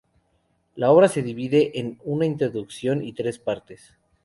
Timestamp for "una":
2.03-2.25